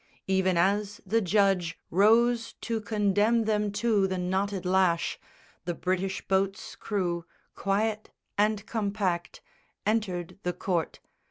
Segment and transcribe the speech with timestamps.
[0.25, 5.19] Even as the judge Rose to condemn them to the knotted lash
[5.65, 9.41] The British boat's crew, quiet and compact,
[9.85, 11.01] Entered the court.